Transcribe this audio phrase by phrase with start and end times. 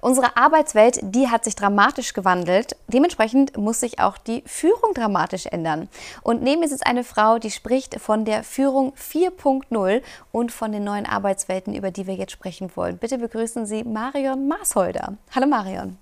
[0.00, 2.74] Unsere Arbeitswelt, die hat sich dramatisch gewandelt.
[2.88, 5.88] Dementsprechend muss sich auch die Führung dramatisch ändern.
[6.22, 10.02] Und neben mir sitzt eine Frau, die spricht von der Führung 4.0
[10.32, 12.96] und von den neuen Arbeitswelten, über die wir jetzt sprechen wollen.
[12.96, 15.16] Bitte begrüßen Sie Marion Maasholder.
[15.34, 15.98] Hallo Marion.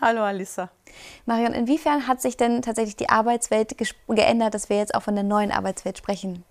[0.00, 0.70] Hallo Alissa.
[1.26, 3.76] Marion, inwiefern hat sich denn tatsächlich die Arbeitswelt
[4.08, 6.44] geändert, dass wir jetzt auch von der neuen Arbeitswelt sprechen?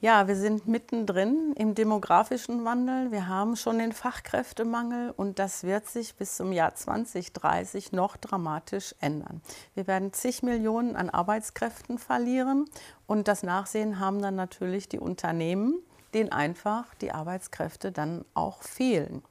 [0.00, 3.10] Ja, wir sind mittendrin im demografischen Wandel.
[3.10, 8.94] Wir haben schon den Fachkräftemangel und das wird sich bis zum Jahr 2030 noch dramatisch
[9.00, 9.40] ändern.
[9.74, 12.66] Wir werden zig Millionen an Arbeitskräften verlieren
[13.06, 15.78] und das Nachsehen haben dann natürlich die Unternehmen,
[16.12, 19.22] denen einfach die Arbeitskräfte dann auch fehlen.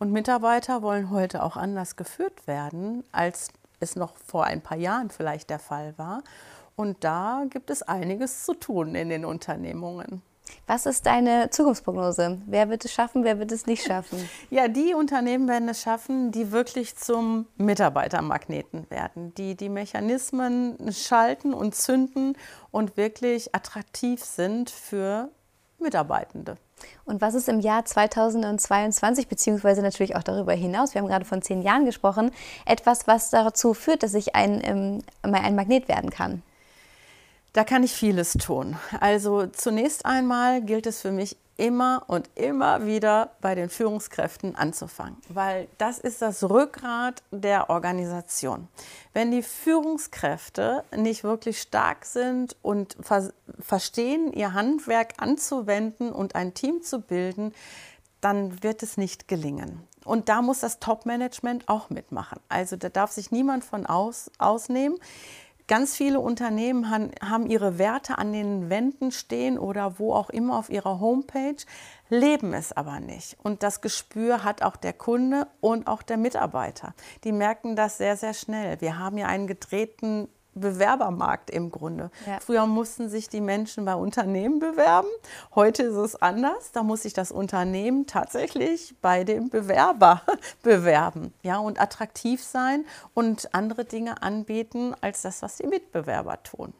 [0.00, 5.10] Und Mitarbeiter wollen heute auch anders geführt werden, als es noch vor ein paar Jahren
[5.10, 6.22] vielleicht der Fall war.
[6.78, 10.22] Und da gibt es einiges zu tun in den Unternehmungen.
[10.68, 12.40] Was ist deine Zukunftsprognose?
[12.46, 14.30] Wer wird es schaffen, wer wird es nicht schaffen?
[14.50, 21.52] Ja, die Unternehmen werden es schaffen, die wirklich zum Mitarbeitermagneten werden, die die Mechanismen schalten
[21.52, 22.36] und zünden
[22.70, 25.30] und wirklich attraktiv sind für
[25.80, 26.58] Mitarbeitende.
[27.04, 31.42] Und was ist im Jahr 2022, beziehungsweise natürlich auch darüber hinaus, wir haben gerade von
[31.42, 32.30] zehn Jahren gesprochen,
[32.66, 36.44] etwas, was dazu führt, dass ich ein, ähm, ein Magnet werden kann?
[37.58, 38.76] Da kann ich vieles tun.
[39.00, 45.16] Also zunächst einmal gilt es für mich immer und immer wieder bei den Führungskräften anzufangen,
[45.28, 48.68] weil das ist das Rückgrat der Organisation.
[49.12, 56.54] Wenn die Führungskräfte nicht wirklich stark sind und ver verstehen, ihr Handwerk anzuwenden und ein
[56.54, 57.52] Team zu bilden,
[58.20, 59.82] dann wird es nicht gelingen.
[60.04, 62.38] Und da muss das Top-Management auch mitmachen.
[62.48, 64.96] Also da darf sich niemand von aus, ausnehmen.
[65.68, 70.70] Ganz viele Unternehmen haben ihre Werte an den Wänden stehen oder wo auch immer auf
[70.70, 71.56] ihrer Homepage,
[72.08, 73.36] leben es aber nicht.
[73.42, 76.94] Und das Gespür hat auch der Kunde und auch der Mitarbeiter.
[77.24, 78.80] Die merken das sehr, sehr schnell.
[78.80, 80.28] Wir haben ja einen gedrehten
[80.58, 82.10] Bewerbermarkt im Grunde.
[82.26, 82.38] Ja.
[82.40, 85.08] Früher mussten sich die Menschen bei Unternehmen bewerben.
[85.54, 86.72] Heute ist es anders.
[86.72, 90.22] Da muss sich das Unternehmen tatsächlich bei dem Bewerber
[90.62, 96.72] bewerben ja, und attraktiv sein und andere Dinge anbieten als das, was die Mitbewerber tun.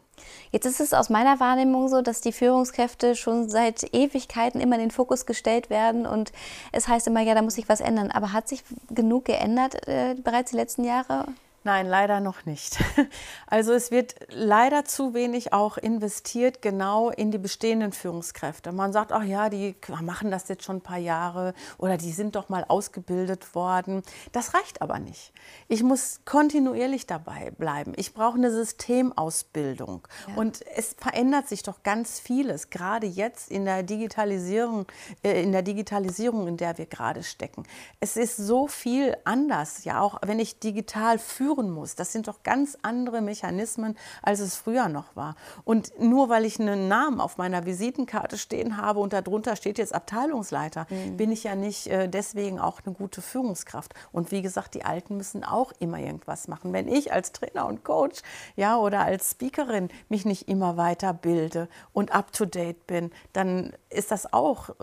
[0.51, 4.83] Jetzt ist es aus meiner Wahrnehmung so, dass die Führungskräfte schon seit Ewigkeiten immer in
[4.83, 6.33] den Fokus gestellt werden und
[6.73, 8.11] es heißt immer, ja, da muss sich was ändern.
[8.11, 11.27] Aber hat sich genug geändert äh, bereits die letzten Jahre?
[11.69, 12.79] Nein, leider noch nicht.
[13.51, 18.73] Also es wird leider zu wenig auch investiert genau in die bestehenden Führungskräfte.
[18.73, 22.37] Man sagt, ach ja, die machen das jetzt schon ein paar Jahre oder die sind
[22.37, 24.03] doch mal ausgebildet worden.
[24.33, 25.33] Das reicht aber nicht.
[25.67, 27.95] Ich muss kontinuierlich dabei bleiben.
[27.97, 30.07] Ich brauche eine Systemausbildung.
[30.29, 30.35] Ja.
[30.37, 34.87] Und es verändert sich doch ganz vieles, gerade jetzt in der Digitalisierung,
[35.23, 37.65] äh, in der Digitalisierung, in der wir gerade stecken.
[37.99, 41.95] Es ist so viel anders, ja, auch wenn ich digital führe führen muss.
[41.95, 45.35] Das sind doch ganz andere Mechanismen, als es früher noch war.
[45.65, 49.95] Und nur weil ich einen Namen auf meiner Visitenkarte stehen habe und darunter steht jetzt
[49.95, 51.17] Abteilungsleiter, mhm.
[51.17, 53.95] bin ich ja nicht äh, deswegen auch eine gute Führungskraft.
[54.13, 56.73] Und wie gesagt, die Alten müssen auch immer irgendwas machen.
[56.73, 58.21] Wenn ich als Trainer und Coach
[58.57, 64.71] ja, oder als Speakerin mich nicht immer weiterbilde und up-to-date bin, dann ist das auch
[64.71, 64.75] äh,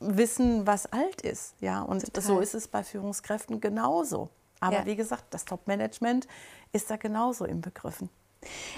[0.00, 1.54] Wissen, was alt ist.
[1.60, 2.22] Ja, und Total.
[2.22, 4.30] so ist es bei Führungskräften genauso.
[4.60, 4.86] Aber ja.
[4.86, 6.28] wie gesagt, das Top-Management
[6.72, 8.10] ist da genauso im Begriffen.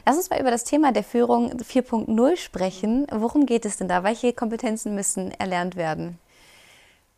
[0.06, 3.06] Lass uns mal über das Thema der Führung 4.0 sprechen.
[3.12, 4.02] Worum geht es denn da?
[4.02, 6.18] Welche Kompetenzen müssen erlernt werden?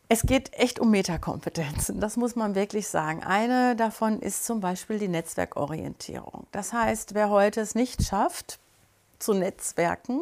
[0.07, 3.23] Es geht echt um Metakompetenzen, das muss man wirklich sagen.
[3.23, 6.45] Eine davon ist zum Beispiel die Netzwerkorientierung.
[6.51, 8.59] Das heißt, wer heute es nicht schafft,
[9.17, 10.21] zu netzwerken,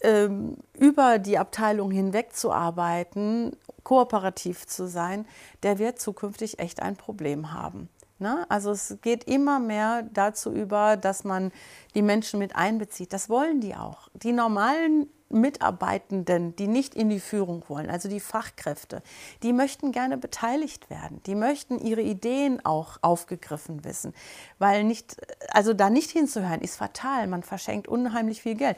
[0.00, 3.56] über die Abteilung hinweg zu arbeiten
[3.88, 5.24] kooperativ zu sein,
[5.62, 7.88] der wird zukünftig echt ein Problem haben.
[8.18, 8.44] Ne?
[8.50, 11.52] Also es geht immer mehr dazu über, dass man
[11.94, 13.14] die Menschen mit einbezieht.
[13.14, 14.10] Das wollen die auch.
[14.12, 19.02] Die normalen Mitarbeitenden, die nicht in die Führung wollen, also die Fachkräfte,
[19.42, 21.22] die möchten gerne beteiligt werden.
[21.24, 24.12] Die möchten ihre Ideen auch aufgegriffen wissen,
[24.58, 25.16] weil nicht,
[25.50, 27.26] also da nicht hinzuhören ist fatal.
[27.26, 28.76] Man verschenkt unheimlich viel Geld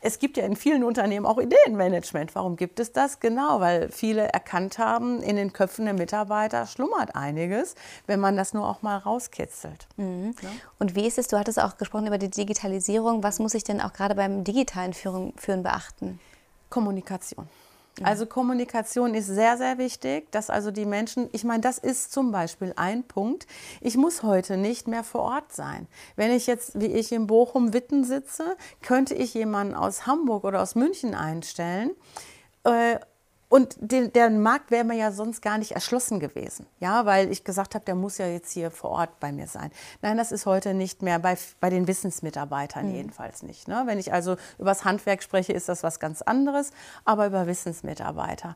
[0.00, 2.34] es gibt ja in vielen Unternehmen auch Ideenmanagement.
[2.34, 3.18] Warum gibt es das?
[3.18, 7.74] Genau, weil viele erkannt haben, in den Köpfen der Mitarbeiter schlummert einiges,
[8.06, 9.88] wenn man das nur auch mal rauskitzelt.
[9.96, 10.34] Mhm.
[10.40, 10.48] Ja?
[10.78, 13.80] Und wie ist es, du hattest auch gesprochen über die Digitalisierung, was muss ich denn
[13.80, 16.20] auch gerade beim digitalen Führen, Führen beachten?
[16.70, 17.48] Kommunikation.
[18.04, 22.32] Also Kommunikation ist sehr, sehr wichtig, dass also die Menschen, ich meine, das ist zum
[22.32, 23.46] Beispiel ein Punkt.
[23.80, 25.86] Ich muss heute nicht mehr vor Ort sein.
[26.16, 30.74] Wenn ich jetzt, wie ich in Bochum-Witten sitze, könnte ich jemanden aus Hamburg oder aus
[30.74, 31.90] München einstellen.
[32.64, 32.98] Äh,
[33.48, 37.44] und den, der Markt wäre mir ja sonst gar nicht erschlossen gewesen, ja, weil ich
[37.44, 39.70] gesagt habe, der muss ja jetzt hier vor Ort bei mir sein.
[40.02, 42.94] Nein, das ist heute nicht mehr, bei, bei den Wissensmitarbeitern mhm.
[42.94, 43.66] jedenfalls nicht.
[43.66, 43.84] Ne?
[43.86, 46.72] Wenn ich also über das Handwerk spreche, ist das was ganz anderes,
[47.04, 48.54] aber über Wissensmitarbeiter.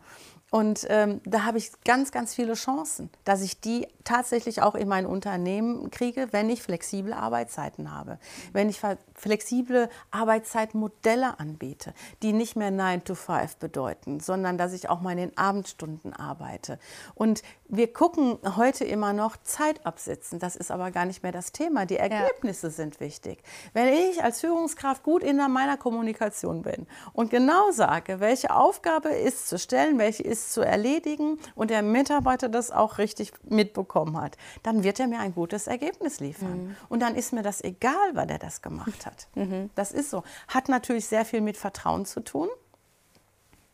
[0.53, 4.87] Und ähm, da habe ich ganz, ganz viele Chancen, dass ich die tatsächlich auch in
[4.87, 8.19] mein Unternehmen kriege, wenn ich flexible Arbeitszeiten habe,
[8.53, 8.79] wenn ich
[9.15, 15.13] flexible Arbeitszeitmodelle anbiete, die nicht mehr 9 to 5 bedeuten, sondern dass ich auch mal
[15.13, 16.79] in den Abendstunden arbeite.
[17.15, 20.39] Und wir gucken heute immer noch Zeit absitzen.
[20.39, 21.87] Das ist aber gar nicht mehr das Thema.
[21.87, 22.73] Die Ergebnisse ja.
[22.73, 23.43] sind wichtig.
[23.73, 29.49] Wenn ich als Führungskraft gut in meiner Kommunikation bin und genau sage, welche Aufgabe ist
[29.49, 34.83] zu stellen, welche ist zu erledigen und der Mitarbeiter das auch richtig mitbekommen hat, dann
[34.83, 36.67] wird er mir ein gutes Ergebnis liefern.
[36.67, 36.77] Mhm.
[36.89, 39.29] Und dann ist mir das egal, wann er das gemacht hat.
[39.35, 39.71] Mhm.
[39.75, 40.23] Das ist so.
[40.49, 42.49] Hat natürlich sehr viel mit Vertrauen zu tun.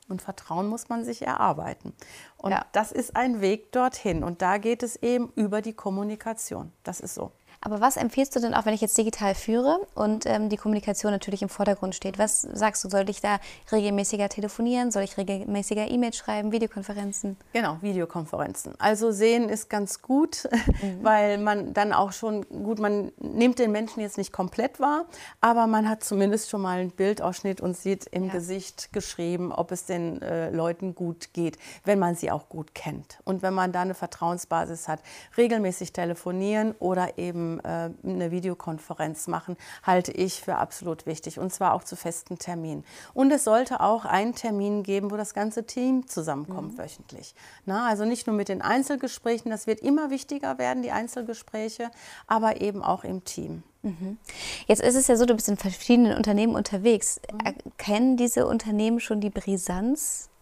[0.08, 1.92] Und Vertrauen muss man sich erarbeiten.
[2.38, 2.64] Und ja.
[2.72, 4.24] das ist ein Weg dorthin.
[4.24, 6.72] Und da geht es eben über die Kommunikation.
[6.82, 7.32] Das ist so.
[7.60, 11.10] Aber was empfiehlst du denn auch, wenn ich jetzt digital führe und ähm, die Kommunikation
[11.10, 12.18] natürlich im Vordergrund steht?
[12.18, 13.40] Was sagst du, soll ich da
[13.72, 14.90] regelmäßiger telefonieren?
[14.90, 17.36] Soll ich regelmäßiger E-Mails schreiben, Videokonferenzen?
[17.52, 18.74] Genau, Videokonferenzen.
[18.78, 20.48] Also sehen ist ganz gut,
[20.82, 21.02] mhm.
[21.02, 25.06] weil man dann auch schon, gut, man nimmt den Menschen jetzt nicht komplett wahr,
[25.40, 28.32] aber man hat zumindest schon mal einen Bildausschnitt und sieht im ja.
[28.32, 33.18] Gesicht geschrieben, ob es den äh, Leuten gut geht, wenn man sie auch gut kennt.
[33.24, 35.00] Und wenn man da eine Vertrauensbasis hat,
[35.36, 41.74] regelmäßig telefonieren oder eben äh, eine Videokonferenz machen, halte ich für absolut wichtig und zwar
[41.74, 42.84] auch zu festen Terminen.
[43.14, 46.78] Und es sollte auch einen Termin geben, wo das ganze Team zusammenkommt mhm.
[46.78, 47.34] wöchentlich.
[47.66, 51.90] Na, also nicht nur mit den Einzelgesprächen, das wird immer wichtiger werden, die Einzelgespräche,
[52.26, 53.62] aber eben auch im Team.
[53.82, 54.18] Mhm.
[54.66, 57.20] Jetzt ist es ja so, du bist in verschiedenen Unternehmen unterwegs.
[57.32, 57.40] Mhm.
[57.40, 60.37] Erkennen diese Unternehmen schon die Brisanz äh,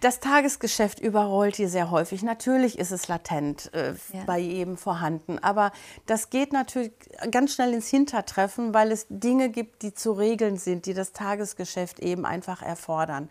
[0.00, 2.22] das Tagesgeschäft überrollt hier sehr häufig.
[2.22, 4.24] Natürlich ist es latent äh, ja.
[4.26, 5.72] bei jedem vorhanden, aber
[6.06, 6.92] das geht natürlich
[7.30, 11.98] ganz schnell ins Hintertreffen, weil es Dinge gibt, die zu regeln sind, die das Tagesgeschäft
[12.00, 13.30] eben einfach erfordern.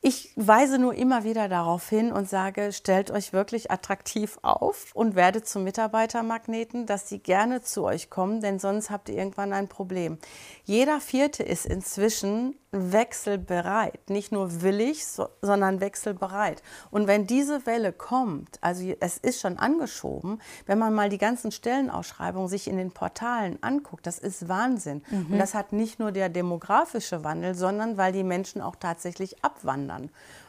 [0.00, 5.16] Ich weise nur immer wieder darauf hin und sage, stellt euch wirklich attraktiv auf und
[5.16, 9.66] werdet zum Mitarbeitermagneten, dass sie gerne zu euch kommen, denn sonst habt ihr irgendwann ein
[9.66, 10.18] Problem.
[10.62, 16.62] Jeder Vierte ist inzwischen wechselbereit, nicht nur willig, so, sondern wechselbereit.
[16.90, 21.50] Und wenn diese Welle kommt, also es ist schon angeschoben, wenn man mal die ganzen
[21.50, 25.02] Stellenausschreibungen sich in den Portalen anguckt, das ist Wahnsinn.
[25.10, 25.32] Mhm.
[25.32, 29.87] Und das hat nicht nur der demografische Wandel, sondern weil die Menschen auch tatsächlich abwandern.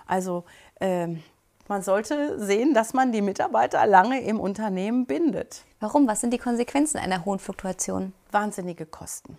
[0.05, 0.43] Also
[0.79, 1.07] äh,
[1.67, 5.65] man sollte sehen, dass man die Mitarbeiter lange im Unternehmen bindet.
[5.79, 6.07] Warum?
[6.07, 8.13] Was sind die Konsequenzen einer hohen Fluktuation?
[8.31, 9.37] Wahnsinnige Kosten.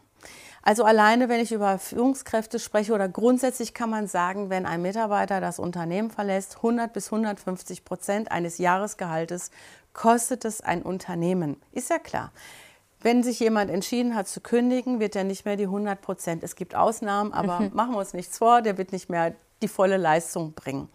[0.63, 5.41] Also alleine, wenn ich über Führungskräfte spreche oder grundsätzlich kann man sagen, wenn ein Mitarbeiter
[5.41, 9.51] das Unternehmen verlässt, 100 bis 150 Prozent eines Jahresgehaltes
[9.93, 11.61] kostet es ein Unternehmen.
[11.73, 12.31] Ist ja klar.
[13.01, 16.45] Wenn sich jemand entschieden hat zu kündigen, wird er nicht mehr die 100 Prozent.
[16.45, 17.71] Es gibt Ausnahmen, aber mhm.
[17.73, 20.89] machen wir uns nichts vor, der wird nicht mehr die volle Leistung bringen.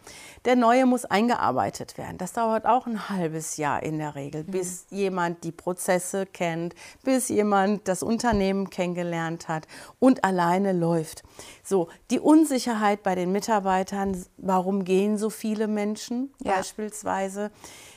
[0.45, 2.17] Der neue muss eingearbeitet werden.
[2.17, 4.51] Das dauert auch ein halbes Jahr in der Regel, mhm.
[4.51, 9.67] bis jemand die Prozesse kennt, bis jemand das Unternehmen kennengelernt hat
[9.99, 11.23] und alleine läuft.
[11.63, 16.55] So, die Unsicherheit bei den Mitarbeitern, warum gehen so viele Menschen ja.
[16.55, 17.51] beispielsweise?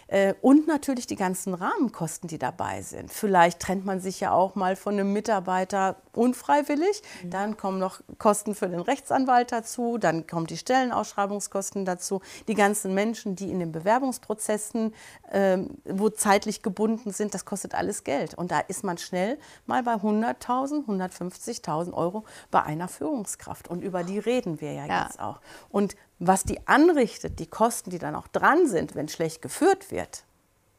[0.08, 3.12] Äh, und natürlich die ganzen Rahmenkosten, die dabei sind.
[3.12, 7.02] Vielleicht trennt man sich ja auch mal von einem Mitarbeiter unfreiwillig.
[7.23, 7.30] Mhm.
[7.30, 12.94] Dann kommen noch Kosten für den Rechtsanwalt dazu, dann kommen die Stellenausschreibungskosten dazu, die ganzen
[12.94, 14.94] Menschen, die in den Bewerbungsprozessen,
[15.30, 18.35] ähm, wo zeitlich gebunden sind, das kostet alles Geld.
[18.35, 23.68] Und da ist man schnell mal bei 100.000, 150.000 Euro bei einer Führungskraft.
[23.68, 25.04] Und über die reden wir ja, ja.
[25.04, 25.40] jetzt auch.
[25.68, 30.25] Und was die anrichtet, die Kosten, die dann auch dran sind, wenn schlecht geführt wird,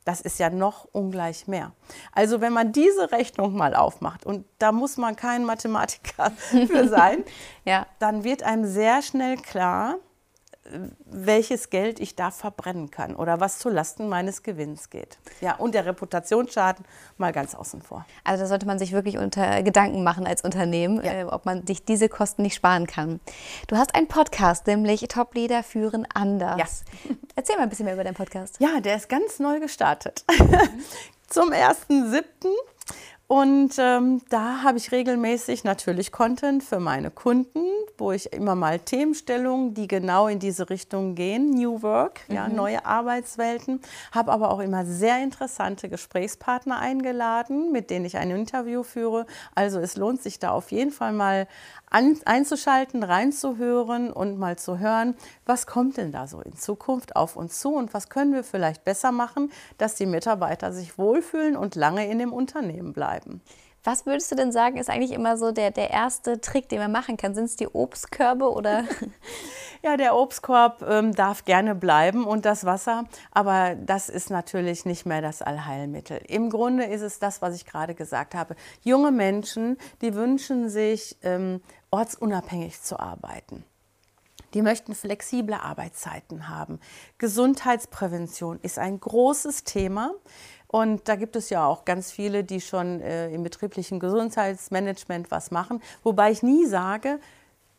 [0.05, 1.71] das ist ja noch ungleich mehr.
[2.13, 6.31] Also wenn man diese Rechnung mal aufmacht, und da muss man kein Mathematiker
[6.67, 7.23] für sein,
[7.63, 7.85] ja.
[7.99, 9.97] dann wird einem sehr schnell klar,
[11.05, 15.17] welches Geld ich da verbrennen kann oder was zu Lasten meines Gewinns geht.
[15.41, 16.85] Ja, und der Reputationsschaden
[17.17, 18.05] mal ganz außen vor.
[18.23, 21.11] Also da sollte man sich wirklich unter Gedanken machen als Unternehmen, ja.
[21.11, 23.19] äh, ob man sich diese Kosten nicht sparen kann.
[23.67, 26.83] Du hast einen Podcast, nämlich Top Leader führen anders.
[27.03, 27.15] Ja.
[27.35, 28.57] Erzähl mal ein bisschen mehr über deinen Podcast.
[28.59, 30.23] Ja, der ist ganz neu gestartet.
[31.27, 32.23] Zum 1.7.
[33.31, 37.59] Und ähm, da habe ich regelmäßig natürlich Content für meine Kunden,
[37.95, 42.35] wo ich immer mal Themenstellungen, die genau in diese Richtung gehen, New Work, mhm.
[42.35, 43.81] ja, neue Arbeitswelten,
[44.11, 49.27] habe aber auch immer sehr interessante Gesprächspartner eingeladen, mit denen ich ein Interview führe.
[49.53, 51.47] Also es lohnt sich da auf jeden Fall mal
[51.89, 55.15] an, einzuschalten, reinzuhören und mal zu hören,
[55.45, 58.83] was kommt denn da so in Zukunft auf uns zu und was können wir vielleicht
[58.83, 63.41] besser machen, dass die Mitarbeiter sich wohlfühlen und lange in dem Unternehmen bleiben.
[63.83, 66.91] Was würdest du denn sagen, ist eigentlich immer so der, der erste Trick, den man
[66.91, 67.33] machen kann?
[67.33, 68.83] Sind es die Obstkörbe oder?
[69.83, 75.05] ja, der Obstkorb ähm, darf gerne bleiben und das Wasser, aber das ist natürlich nicht
[75.05, 76.21] mehr das Allheilmittel.
[76.27, 78.55] Im Grunde ist es das, was ich gerade gesagt habe.
[78.81, 83.63] Junge Menschen, die wünschen sich, ähm, ortsunabhängig zu arbeiten.
[84.53, 86.79] Die möchten flexible Arbeitszeiten haben.
[87.19, 90.11] Gesundheitsprävention ist ein großes Thema.
[90.71, 95.49] Und da gibt es ja auch ganz viele, die schon äh, im betrieblichen Gesundheitsmanagement was
[95.49, 95.81] machen.
[96.03, 97.19] Wobei ich nie sage,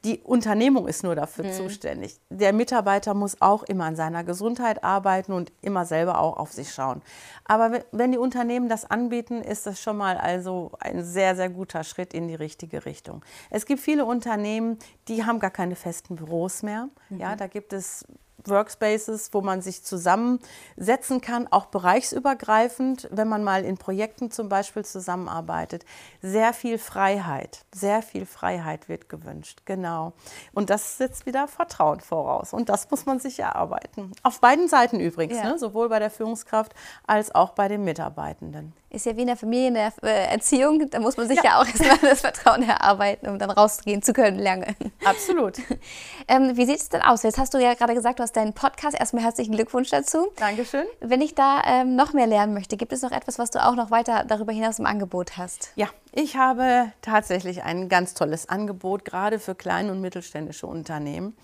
[0.04, 1.52] die Unternehmung ist nur dafür mhm.
[1.52, 2.18] zuständig.
[2.30, 6.72] Der Mitarbeiter muss auch immer an seiner Gesundheit arbeiten und immer selber auch auf sich
[6.72, 7.02] schauen.
[7.44, 11.84] Aber wenn die Unternehmen das anbieten, ist das schon mal also ein sehr, sehr guter
[11.84, 13.22] Schritt in die richtige Richtung.
[13.50, 14.78] Es gibt viele Unternehmen,
[15.08, 16.88] die haben gar keine festen Büros mehr.
[17.10, 17.20] Mhm.
[17.20, 18.06] Ja, da gibt es
[18.44, 24.84] Workspaces, wo man sich zusammensetzen kann, auch bereichsübergreifend, wenn man mal in Projekten zum Beispiel
[24.84, 25.84] zusammenarbeitet.
[26.22, 30.12] Sehr viel Freiheit, sehr viel Freiheit wird gewünscht, genau.
[30.52, 34.12] Und das setzt wieder Vertrauen voraus und das muss man sich erarbeiten.
[34.22, 35.50] Auf beiden Seiten übrigens, ja.
[35.50, 35.58] ne?
[35.58, 36.74] sowohl bei der Führungskraft
[37.06, 40.90] als auch bei den Mitarbeitenden ist ja wie in der Familie, in der äh, Erziehung.
[40.90, 44.12] Da muss man sich ja, ja auch erstmal das Vertrauen erarbeiten, um dann rauszugehen zu
[44.12, 44.74] können lange.
[45.04, 45.58] Absolut.
[46.28, 47.22] ähm, wie sieht es denn aus?
[47.22, 48.98] Jetzt hast du ja gerade gesagt, du hast deinen Podcast.
[48.98, 50.28] Erstmal herzlichen Glückwunsch dazu.
[50.36, 50.84] Dankeschön.
[51.00, 53.74] Wenn ich da ähm, noch mehr lernen möchte, gibt es noch etwas, was du auch
[53.74, 55.72] noch weiter darüber hinaus im Angebot hast?
[55.76, 61.36] Ja, ich habe tatsächlich ein ganz tolles Angebot, gerade für kleine und mittelständische Unternehmen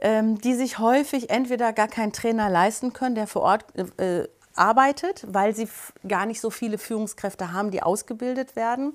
[0.00, 3.64] ähm, die sich häufig entweder gar keinen Trainer leisten können, der vor Ort
[3.98, 5.68] äh, arbeitet, weil sie
[6.06, 8.94] gar nicht so viele Führungskräfte haben, die ausgebildet werden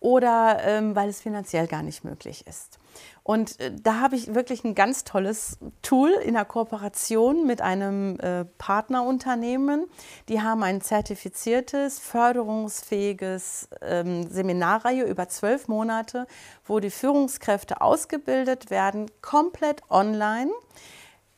[0.00, 2.78] oder ähm, weil es finanziell gar nicht möglich ist.
[3.24, 8.18] Und äh, da habe ich wirklich ein ganz tolles Tool in der Kooperation mit einem
[8.20, 9.86] äh, Partnerunternehmen.
[10.28, 16.26] Die haben ein zertifiziertes, förderungsfähiges ähm, Seminarreihe über zwölf Monate,
[16.64, 20.50] wo die Führungskräfte ausgebildet werden, komplett online.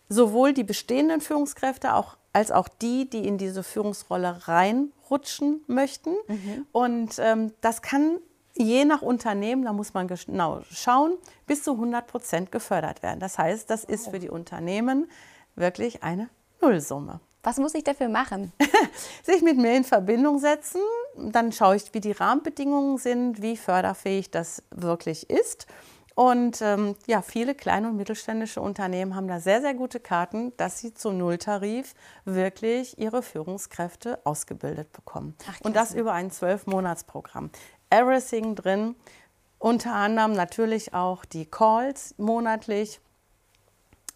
[0.08, 6.14] Sowohl die bestehenden Führungskräfte auch als auch die, die in diese Führungsrolle reinrutschen möchten.
[6.28, 6.66] Mhm.
[6.72, 8.18] Und ähm, das kann
[8.56, 11.16] je nach Unternehmen, da muss man genau schauen,
[11.46, 13.20] bis zu 100 Prozent gefördert werden.
[13.20, 15.08] Das heißt, das ist für die Unternehmen
[15.56, 16.28] wirklich eine
[16.60, 17.20] Nullsumme.
[17.42, 18.52] Was muss ich dafür machen?
[19.22, 20.80] Sich mit mir in Verbindung setzen,
[21.16, 25.66] dann schaue ich, wie die Rahmenbedingungen sind, wie förderfähig das wirklich ist.
[26.14, 30.78] Und ähm, ja, viele kleine und mittelständische Unternehmen haben da sehr, sehr gute Karten, dass
[30.78, 31.94] sie zum Nulltarif
[32.26, 35.34] wirklich ihre Führungskräfte ausgebildet bekommen.
[35.48, 37.50] Ach, und das über ein Zwölf-Monats-Programm.
[37.90, 38.94] Everything drin,
[39.58, 43.00] unter anderem natürlich auch die Calls monatlich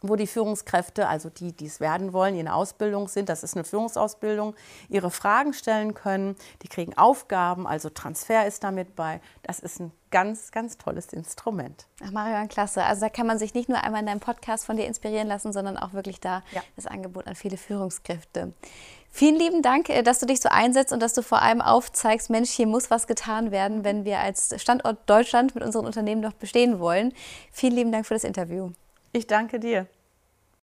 [0.08, 3.64] wo die Führungskräfte, also die, die es werden wollen, in Ausbildung sind, das ist eine
[3.64, 4.54] Führungsausbildung,
[4.88, 6.36] ihre Fragen stellen können.
[6.62, 9.20] Die kriegen Aufgaben, also Transfer ist damit bei.
[9.42, 11.86] Das ist ein ganz, ganz tolles Instrument.
[12.04, 12.84] Ach, Marion, klasse.
[12.84, 15.52] Also da kann man sich nicht nur einmal in deinem Podcast von dir inspirieren lassen,
[15.52, 16.62] sondern auch wirklich da ja.
[16.76, 18.52] das Angebot an viele Führungskräfte.
[19.16, 22.30] Vielen lieben Dank, äh, dass du dich so einsetzt und dass du vor allem aufzeigst,
[22.30, 26.32] Mensch, hier muss was getan werden, wenn wir als Standort Deutschland mit unseren Unternehmen noch
[26.32, 27.12] bestehen wollen.
[27.52, 28.72] Vielen lieben Dank für das Interview.
[29.12, 29.86] Ich danke dir.